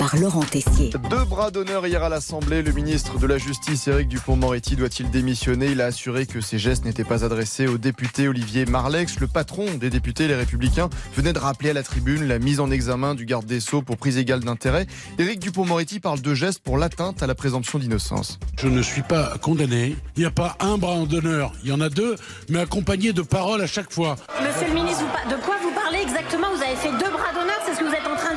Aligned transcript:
par 0.00 0.16
Laurent 0.16 0.40
Tessier. 0.40 0.92
Deux 1.10 1.24
bras 1.26 1.50
d'honneur 1.50 1.86
hier 1.86 2.02
à 2.02 2.08
l'Assemblée. 2.08 2.62
Le 2.62 2.72
ministre 2.72 3.18
de 3.18 3.26
la 3.26 3.36
Justice, 3.36 3.86
Éric 3.86 4.08
Dupont-Moretti, 4.08 4.74
doit-il 4.74 5.10
démissionner? 5.10 5.66
Il 5.72 5.82
a 5.82 5.86
assuré 5.86 6.24
que 6.24 6.40
ses 6.40 6.58
gestes 6.58 6.86
n'étaient 6.86 7.04
pas 7.04 7.22
adressés 7.22 7.66
au 7.66 7.76
député 7.76 8.26
Olivier 8.26 8.64
Marlex. 8.64 9.20
Le 9.20 9.26
patron 9.26 9.66
des 9.74 9.90
députés 9.90 10.26
Les 10.26 10.36
Républicains 10.36 10.88
venait 11.14 11.34
de 11.34 11.38
rappeler 11.38 11.68
à 11.68 11.72
la 11.74 11.82
tribune 11.82 12.26
la 12.26 12.38
mise 12.38 12.60
en 12.60 12.70
examen 12.70 13.14
du 13.14 13.26
garde 13.26 13.44
des 13.44 13.60
Sceaux 13.60 13.82
pour 13.82 13.98
prise 13.98 14.16
égale 14.16 14.40
d'intérêt. 14.40 14.86
Éric 15.18 15.38
Dupont-Moretti 15.38 16.00
parle 16.00 16.22
de 16.22 16.32
gestes 16.32 16.60
pour 16.60 16.78
l'atteinte 16.78 17.22
à 17.22 17.26
la 17.26 17.34
présomption 17.34 17.78
d'innocence. 17.78 18.38
Je 18.58 18.68
ne 18.68 18.80
suis 18.80 19.02
pas 19.02 19.36
condamné. 19.42 19.96
Il 20.16 20.20
n'y 20.20 20.26
a 20.26 20.30
pas 20.30 20.56
un 20.60 20.78
bras 20.78 20.96
d'honneur. 21.04 21.52
Il 21.62 21.68
y 21.68 21.72
en 21.72 21.80
a 21.82 21.90
deux, 21.90 22.16
mais 22.48 22.60
accompagnés 22.60 23.12
de 23.12 23.20
paroles 23.20 23.60
à 23.60 23.66
chaque 23.66 23.92
fois. 23.92 24.16
Monsieur 24.42 24.66
le 24.66 24.80
ministre, 24.80 25.04
de 25.28 25.36
quoi 25.44 25.56
vous 25.62 25.72
parlez 25.72 25.98
exactement? 26.00 26.46
Vous 26.56 26.62
avez 26.62 26.76
fait 26.76 26.92
deux 26.92 27.10
bras 27.12 27.34
d'honneur, 27.34 27.59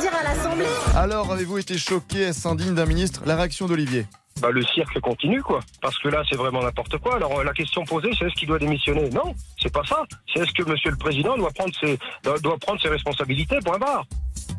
dire 0.00 0.14
à 0.14 0.22
l'Assemblée 0.22 0.66
Alors, 0.96 1.32
avez-vous 1.32 1.58
été 1.58 1.76
choqué 1.76 2.20
Est-ce 2.20 2.48
indigne 2.48 2.74
d'un 2.74 2.86
ministre? 2.86 3.22
La 3.26 3.36
réaction 3.36 3.66
d'Olivier? 3.66 4.06
Bah, 4.40 4.50
le 4.50 4.62
cirque 4.62 4.98
continue, 5.00 5.42
quoi. 5.42 5.60
Parce 5.82 5.98
que 5.98 6.08
là, 6.08 6.22
c'est 6.28 6.36
vraiment 6.36 6.62
n'importe 6.62 6.96
quoi. 6.98 7.16
Alors, 7.16 7.44
la 7.44 7.52
question 7.52 7.84
posée, 7.84 8.10
c'est 8.18 8.24
est-ce 8.26 8.34
qu'il 8.34 8.48
doit 8.48 8.58
démissionner? 8.58 9.10
Non, 9.10 9.34
c'est 9.60 9.72
pas 9.72 9.82
ça. 9.84 10.02
C'est 10.32 10.42
est-ce 10.42 10.52
que 10.52 10.68
Monsieur 10.68 10.90
le 10.90 10.96
Président 10.96 11.36
doit 11.36 11.50
prendre 11.50 11.74
ses, 11.78 11.98
doit 12.22 12.58
prendre 12.58 12.80
ses 12.80 12.88
responsabilités, 12.88 13.58
point 13.64 13.78
barre. 13.78 14.04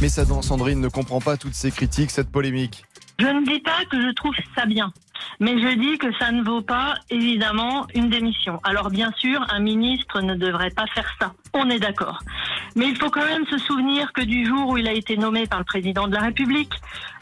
Mais 0.00 0.08
Sandrine 0.08 0.80
ne 0.80 0.88
comprend 0.88 1.20
pas 1.20 1.36
toutes 1.36 1.54
ces 1.54 1.70
critiques, 1.70 2.10
cette 2.10 2.30
polémique. 2.30 2.84
Je 3.18 3.26
ne 3.26 3.44
dis 3.46 3.60
pas 3.60 3.84
que 3.90 4.00
je 4.00 4.12
trouve 4.14 4.34
ça 4.56 4.66
bien. 4.66 4.92
Mais 5.40 5.52
je 5.52 5.78
dis 5.78 5.98
que 5.98 6.12
ça 6.18 6.32
ne 6.32 6.42
vaut 6.42 6.62
pas, 6.62 6.94
évidemment, 7.10 7.86
une 7.94 8.10
démission. 8.10 8.60
Alors 8.64 8.90
bien 8.90 9.12
sûr, 9.16 9.44
un 9.50 9.60
ministre 9.60 10.20
ne 10.20 10.34
devrait 10.34 10.70
pas 10.70 10.86
faire 10.94 11.08
ça. 11.20 11.32
On 11.52 11.70
est 11.70 11.78
d'accord. 11.78 12.20
Mais 12.76 12.88
il 12.88 12.96
faut 12.96 13.10
quand 13.10 13.24
même 13.24 13.46
se 13.46 13.58
souvenir 13.58 14.12
que 14.12 14.22
du 14.22 14.46
jour 14.46 14.70
où 14.70 14.76
il 14.76 14.88
a 14.88 14.92
été 14.92 15.16
nommé 15.16 15.46
par 15.46 15.60
le 15.60 15.64
président 15.64 16.08
de 16.08 16.14
la 16.14 16.22
République, 16.22 16.72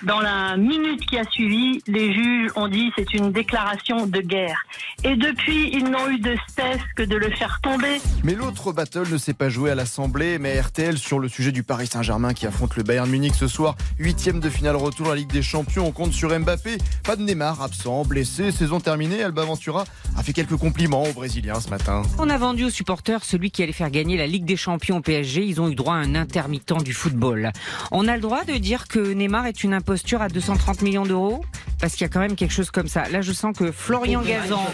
dans 0.02 0.20
la 0.20 0.56
minute 0.56 1.04
qui 1.06 1.18
a 1.18 1.24
suivi, 1.24 1.82
les 1.86 2.12
juges 2.12 2.50
ont 2.56 2.68
dit 2.68 2.90
c'est 2.96 3.12
une 3.14 3.30
déclaration 3.32 4.06
de 4.06 4.20
guerre. 4.20 4.64
Et 5.04 5.14
depuis, 5.14 5.70
ils 5.72 5.84
n'ont 5.84 6.08
eu 6.08 6.18
de 6.18 6.34
cesse 6.56 6.80
que 6.96 7.02
de 7.02 7.16
le 7.16 7.30
faire 7.30 7.60
tomber. 7.62 8.00
Mais 8.24 8.34
l'autre 8.34 8.72
battle 8.72 9.06
ne 9.10 9.18
s'est 9.18 9.34
pas 9.34 9.48
joué 9.48 9.70
à 9.70 9.74
l'Assemblée, 9.74 10.38
mais 10.38 10.60
RTL 10.60 10.98
sur 10.98 11.18
le 11.18 11.28
sujet 11.28 11.52
du 11.52 11.62
Paris 11.62 11.86
Saint-Germain 11.86 12.34
qui 12.34 12.46
affronte 12.46 12.76
le 12.76 12.82
Bayern 12.82 13.08
Munich 13.08 13.34
ce 13.34 13.46
soir, 13.46 13.76
huitième 13.98 14.40
de 14.40 14.48
finale 14.48 14.76
retour 14.76 15.08
à 15.08 15.10
la 15.10 15.16
Ligue 15.16 15.32
des 15.32 15.42
Champions. 15.42 15.86
On 15.86 15.92
compte 15.92 16.12
sur 16.12 16.36
Mbappé, 16.36 16.78
pas 17.04 17.16
de 17.16 17.22
Neymar 17.22 17.62
absent, 17.62 18.04
blessé, 18.04 18.50
saison 18.50 18.80
terminée. 18.80 19.22
Alba 19.22 19.44
Ventura 19.44 19.84
a 20.16 20.22
fait 20.22 20.32
quelques 20.32 20.56
compliments 20.56 21.04
aux 21.04 21.12
Brésiliens 21.12 21.60
ce 21.60 21.68
matin. 21.68 22.02
On 22.18 22.28
a 22.28 22.38
vendu 22.38 22.64
aux 22.64 22.70
supporters 22.70 23.24
celui 23.24 23.50
qui 23.50 23.62
allait 23.62 23.72
faire 23.72 23.90
gagner 23.90 24.16
la 24.16 24.26
Ligue 24.26 24.44
des 24.44 24.56
Champions 24.56 24.96
au 24.96 25.00
PSG. 25.00 25.41
Ils 25.46 25.60
ont 25.60 25.68
eu 25.68 25.74
droit 25.74 25.94
à 25.94 25.98
un 25.98 26.14
intermittent 26.14 26.82
du 26.84 26.92
football. 26.92 27.52
On 27.90 28.08
a 28.08 28.14
le 28.16 28.22
droit 28.22 28.44
de 28.44 28.54
dire 28.54 28.88
que 28.88 29.12
Neymar 29.12 29.46
est 29.46 29.64
une 29.64 29.74
imposture 29.74 30.22
à 30.22 30.28
230 30.28 30.82
millions 30.82 31.04
d'euros? 31.04 31.44
Parce 31.80 31.94
qu'il 31.94 32.02
y 32.02 32.04
a 32.04 32.08
quand 32.08 32.20
même 32.20 32.36
quelque 32.36 32.52
chose 32.52 32.70
comme 32.70 32.86
ça. 32.86 33.08
Là, 33.08 33.22
je 33.22 33.32
sens 33.32 33.56
que 33.56 33.72
Florian 33.72 34.22
Gazan 34.22 34.64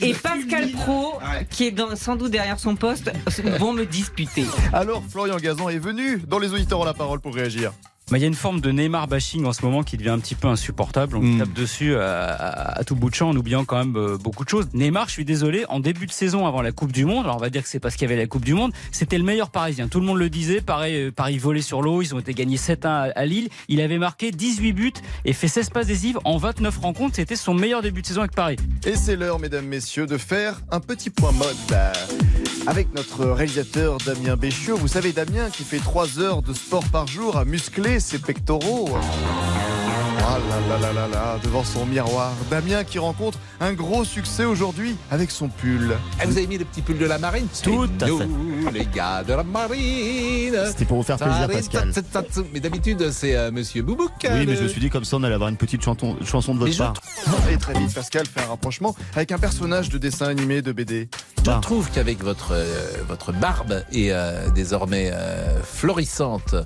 et 0.00 0.14
Pascal 0.14 0.70
Pro, 0.70 1.14
qui 1.50 1.66
est 1.66 1.96
sans 1.96 2.16
doute 2.16 2.30
derrière 2.30 2.60
son 2.60 2.76
poste, 2.76 3.10
vont 3.58 3.72
me 3.72 3.84
disputer. 3.84 4.46
Alors, 4.72 5.02
Florian 5.08 5.36
Gazan 5.36 5.68
est 5.68 5.78
venu 5.78 6.22
dans 6.28 6.38
les 6.38 6.52
auditeurs 6.52 6.80
ont 6.80 6.84
la 6.84 6.94
parole 6.94 7.20
pour 7.20 7.34
réagir. 7.34 7.72
Bah, 8.10 8.18
il 8.18 8.20
y 8.20 8.24
a 8.24 8.26
une 8.26 8.34
forme 8.34 8.60
de 8.60 8.70
Neymar 8.70 9.08
bashing 9.08 9.46
en 9.46 9.54
ce 9.54 9.64
moment 9.64 9.82
qui 9.82 9.96
devient 9.96 10.10
un 10.10 10.18
petit 10.18 10.34
peu 10.34 10.46
insupportable. 10.48 11.16
On 11.16 11.22
hmm. 11.22 11.38
tape 11.38 11.52
dessus 11.54 11.96
à, 11.96 12.82
tout 12.86 12.94
bout 12.96 13.08
de 13.08 13.14
champ 13.14 13.30
en 13.30 13.36
oubliant 13.36 13.64
quand 13.64 13.78
même 13.78 13.96
euh, 13.96 14.18
beaucoup 14.18 14.44
de 14.44 14.48
choses. 14.50 14.68
Neymar, 14.74 15.08
je 15.08 15.12
suis 15.12 15.24
désolé, 15.24 15.64
en 15.70 15.80
début 15.80 16.04
de 16.06 16.12
saison 16.12 16.46
avant 16.46 16.60
la 16.60 16.70
Coupe 16.70 16.92
du 16.92 17.06
Monde, 17.06 17.24
alors 17.24 17.36
on 17.36 17.40
va 17.40 17.48
dire 17.48 17.62
que 17.62 17.68
c'est 17.68 17.80
parce 17.80 17.96
qu'il 17.96 18.08
y 18.08 18.12
avait 18.12 18.20
la 18.20 18.26
Coupe 18.26 18.44
du 18.44 18.52
Monde, 18.52 18.72
c'était 18.92 19.16
le 19.16 19.24
meilleur 19.24 19.48
parisien. 19.50 19.88
Tout 19.88 20.00
le 20.00 20.06
monde 20.06 20.18
le 20.18 20.28
disait, 20.28 20.60
pareil, 20.60 20.96
euh, 20.96 21.10
Paris 21.10 21.38
volé 21.38 21.62
sur 21.62 21.80
l'eau, 21.80 22.02
ils 22.02 22.14
ont 22.14 22.18
été 22.18 22.34
gagnés 22.34 22.58
7-1 22.58 23.12
à 23.14 23.24
Lille. 23.24 23.48
Il 23.68 23.80
avait 23.80 23.98
marqué 23.98 24.30
18 24.30 24.72
buts 24.74 24.92
et 25.24 25.32
fait 25.32 25.48
16 25.48 25.70
passes 25.70 25.86
décisives 25.86 26.18
en 26.24 26.36
29 26.36 26.76
rencontres. 26.78 27.16
C'était 27.16 27.36
son 27.36 27.54
meilleur 27.54 27.80
début 27.80 28.02
de 28.02 28.06
saison 28.06 28.20
avec 28.20 28.32
Paris. 28.32 28.56
Et 28.84 28.96
c'est 28.96 29.16
l'heure, 29.16 29.38
mesdames, 29.38 29.66
messieurs, 29.66 30.06
de 30.06 30.18
faire 30.18 30.60
un 30.70 30.80
petit 30.80 31.08
point 31.08 31.32
mode 31.32 31.56
avec 32.66 32.92
notre 32.94 33.26
réalisateur 33.26 33.98
Damien 33.98 34.36
Béchiot. 34.36 34.76
Vous 34.76 34.88
savez, 34.88 35.12
Damien 35.12 35.50
qui 35.50 35.64
fait 35.64 35.78
3 35.78 36.18
heures 36.18 36.42
de 36.42 36.52
sport 36.52 36.84
par 36.90 37.06
jour 37.06 37.36
à 37.36 37.44
muscler 37.44 38.00
ses 38.00 38.18
pectoraux 38.18 38.88
ah 40.34 40.38
là 40.48 40.68
là 40.68 40.78
là 40.80 40.92
là 40.92 41.08
là, 41.08 41.38
devant 41.44 41.62
son 41.62 41.86
miroir. 41.86 42.32
Damien 42.50 42.82
qui 42.82 42.98
rencontre 42.98 43.38
un 43.60 43.72
gros 43.72 44.04
succès 44.04 44.44
aujourd'hui 44.44 44.96
avec 45.10 45.30
son 45.30 45.48
pull. 45.48 45.96
Eh, 46.20 46.26
vous 46.26 46.36
avez 46.36 46.46
mis 46.48 46.58
le 46.58 46.64
petit 46.64 46.82
pull 46.82 46.98
de 46.98 47.06
la 47.06 47.18
marine? 47.18 47.46
Tout 47.62 47.88
à 48.00 48.06
fait. 48.06 48.72
les 48.72 48.86
gars 48.86 49.22
de 49.22 49.32
la 49.32 49.44
marine. 49.44 50.56
C'était 50.66 50.86
pour 50.86 50.96
vous 50.96 51.02
faire 51.04 51.18
plaisir, 51.18 51.48
Pascal. 51.48 51.92
Mais 52.52 52.58
d'habitude, 52.58 53.10
c'est 53.12 53.36
euh, 53.36 53.52
Monsieur 53.52 53.82
Boubouk. 53.82 54.10
Oui, 54.24 54.44
mais 54.46 54.56
je 54.56 54.64
me 54.64 54.68
suis 54.68 54.80
dit 54.80 54.90
comme 54.90 55.04
ça, 55.04 55.18
on 55.18 55.22
allait 55.22 55.34
avoir 55.34 55.50
une 55.50 55.56
petite 55.56 55.82
chanson, 55.82 56.16
chanson 56.24 56.54
de 56.54 56.58
votre 56.58 56.76
part. 56.76 56.94
Et 57.52 57.56
très 57.56 57.74
vite, 57.78 57.94
Pascal 57.94 58.26
fait 58.26 58.40
un 58.42 58.48
rapprochement 58.48 58.96
avec 59.14 59.30
un 59.30 59.38
personnage 59.38 59.88
de 59.88 59.98
dessin 59.98 60.26
animé 60.26 60.62
de 60.62 60.72
BD. 60.72 61.08
Je 61.44 61.60
trouve 61.60 61.90
qu'avec 61.92 62.24
votre, 62.24 62.54
euh, 62.54 62.64
votre 63.06 63.32
barbe 63.32 63.84
euh, 63.94 64.50
désormais 64.50 65.12
florissante 65.62 66.56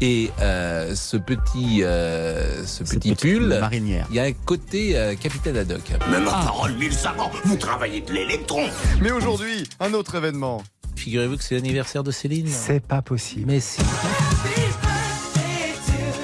et 0.00 0.30
euh, 0.40 0.94
ce 0.94 1.16
petit, 1.16 1.82
euh, 1.82 2.64
ce 2.66 2.84
petit 2.84 3.14
pull, 3.14 3.46
marinière. 3.46 4.06
il 4.10 4.16
y 4.16 4.20
a 4.20 4.24
un 4.24 4.32
côté 4.32 4.96
euh, 4.96 5.14
capitaine 5.14 5.56
Haddock. 5.56 5.92
Mais 6.10 6.20
ma 6.20 6.30
parole, 6.30 6.74
mille 6.76 6.92
savants, 6.92 7.30
vous 7.44 7.56
travaillez 7.56 8.02
de 8.02 8.12
l'électron. 8.12 8.66
Mais 9.00 9.10
aujourd'hui, 9.10 9.68
un 9.80 9.94
autre 9.94 10.16
événement. 10.16 10.62
Figurez-vous 10.96 11.36
que 11.36 11.42
c'est 11.42 11.54
l'anniversaire 11.54 12.02
de 12.02 12.10
Céline. 12.10 12.48
C'est 12.48 12.80
pas 12.80 13.02
possible. 13.02 13.44
Mais 13.46 13.60
si. 13.60 13.80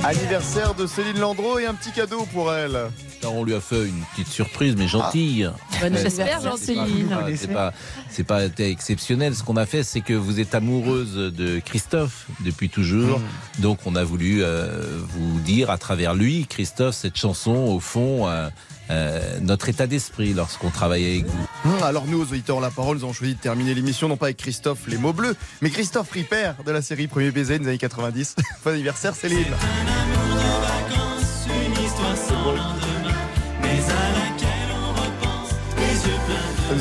Anniversaire 0.05 0.75
de 0.75 0.87
Céline 0.87 1.21
Landreau 1.21 1.59
et 1.59 1.67
un 1.67 1.75
petit 1.75 1.93
cadeau 1.93 2.27
pour 2.33 2.53
elle. 2.53 2.91
On 3.31 3.45
lui 3.45 3.55
a 3.55 3.61
fait 3.61 3.87
une 3.87 4.03
petite 4.13 4.29
surprise, 4.29 4.75
mais 4.77 4.89
gentille. 4.89 5.51
Ah. 5.81 5.89
J'espère, 5.91 6.41
Céline. 6.57 7.17
C'est 7.37 7.53
pas, 7.53 7.73
c'est 8.11 8.25
pas, 8.25 8.47
exceptionnel. 8.59 9.35
Ce 9.35 9.43
qu'on 9.43 9.57
a 9.57 9.67
fait, 9.67 9.83
c'est 9.83 10.01
que 10.01 10.15
vous 10.15 10.41
êtes 10.41 10.55
amoureuse 10.55 11.15
de 11.15 11.59
Christophe 11.61 12.27
depuis 12.45 12.69
toujours. 12.69 13.19
Mm. 13.19 13.63
Donc, 13.63 13.79
on 13.87 13.97
a 13.97 14.05
voulu 14.05 14.43
euh, 14.43 14.99
vous 15.09 15.41
dire 15.41 15.71
à 15.71 15.79
travers 15.79 16.15
lui, 16.15 16.47
Christophe, 16.49 16.95
cette 16.95 17.17
chanson, 17.17 17.53
au 17.53 17.81
fond, 17.81 18.29
euh, 18.29 18.49
euh, 18.91 19.39
notre 19.41 19.69
état 19.69 19.87
d'esprit 19.87 20.35
lorsqu'on 20.35 20.71
travaille 20.71 21.05
avec 21.05 21.27
vous. 21.27 21.47
Hum, 21.65 21.83
alors 21.83 22.07
nous, 22.07 22.21
aux 22.21 22.27
auditeurs 22.27 22.61
La 22.61 22.71
Parole, 22.71 22.99
nous 22.99 23.05
avons 23.05 23.13
choisi 23.13 23.35
de 23.35 23.41
terminer 23.41 23.75
l'émission 23.75 24.09
non 24.09 24.17
pas 24.17 24.27
avec 24.27 24.39
Christophe 24.39 24.87
les 24.89 24.99
mots 24.99 25.13
bleus, 25.13 25.37
mais 25.61 25.71
Christophe 25.71 26.11
Ripper 26.11 26.53
de 26.65 26.73
la 26.73 26.83
série 26.83 27.07
Premier 27.07 27.31
baiser 27.31 27.59
des 27.59 27.69
années 27.69 27.79
90. 27.79 28.37
bon 28.65 28.71
anniversaire 28.71 29.15
Céline. 29.15 29.47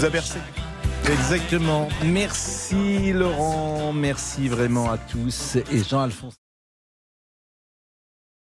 A 0.06 0.09
bercé. 0.09 0.39
Exactement. 1.09 1.88
Merci 2.06 3.13
Laurent, 3.13 3.91
merci 3.94 4.47
vraiment 4.47 4.91
à 4.91 4.97
tous. 4.97 5.57
Et 5.72 5.84
Jean-Alphonse. 5.84 6.41